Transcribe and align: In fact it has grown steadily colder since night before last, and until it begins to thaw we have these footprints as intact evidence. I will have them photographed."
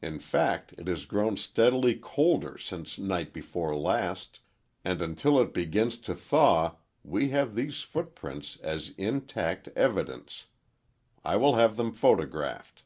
In 0.00 0.20
fact 0.20 0.74
it 0.78 0.86
has 0.86 1.06
grown 1.06 1.36
steadily 1.36 1.96
colder 1.96 2.56
since 2.56 3.00
night 3.00 3.32
before 3.32 3.76
last, 3.76 4.38
and 4.84 5.02
until 5.02 5.40
it 5.40 5.52
begins 5.52 5.98
to 6.02 6.14
thaw 6.14 6.76
we 7.02 7.30
have 7.30 7.56
these 7.56 7.82
footprints 7.82 8.58
as 8.58 8.90
intact 8.96 9.66
evidence. 9.74 10.46
I 11.24 11.34
will 11.34 11.56
have 11.56 11.76
them 11.76 11.90
photographed." 11.90 12.84